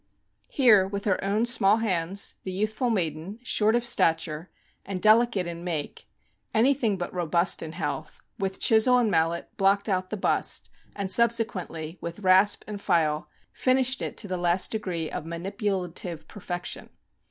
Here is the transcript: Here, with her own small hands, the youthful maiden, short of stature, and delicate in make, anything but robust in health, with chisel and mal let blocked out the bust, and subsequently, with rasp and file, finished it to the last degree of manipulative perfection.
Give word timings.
Here, 0.49 0.87
with 0.87 1.05
her 1.05 1.23
own 1.23 1.45
small 1.45 1.77
hands, 1.77 2.37
the 2.43 2.51
youthful 2.51 2.89
maiden, 2.89 3.37
short 3.43 3.75
of 3.75 3.85
stature, 3.85 4.49
and 4.83 4.99
delicate 4.99 5.45
in 5.45 5.63
make, 5.63 6.07
anything 6.55 6.97
but 6.97 7.13
robust 7.13 7.61
in 7.61 7.73
health, 7.73 8.19
with 8.39 8.59
chisel 8.59 8.97
and 8.97 9.11
mal 9.11 9.29
let 9.29 9.55
blocked 9.57 9.87
out 9.87 10.09
the 10.09 10.17
bust, 10.17 10.71
and 10.95 11.11
subsequently, 11.11 11.99
with 12.01 12.21
rasp 12.21 12.63
and 12.67 12.81
file, 12.81 13.29
finished 13.53 14.01
it 14.01 14.17
to 14.17 14.27
the 14.27 14.37
last 14.37 14.71
degree 14.71 15.07
of 15.11 15.23
manipulative 15.23 16.27
perfection. 16.27 16.89